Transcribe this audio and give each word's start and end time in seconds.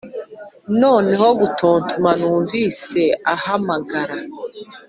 noneho 0.81 1.27
gutontoma 1.39 2.11
numvise 2.19 3.01
ahamagara; 3.35 4.17